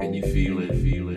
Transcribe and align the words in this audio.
Can 0.00 0.12
you 0.12 0.22
feel 0.22 0.58
it? 0.60 0.74
Feel 0.74 1.10
it. 1.10 1.13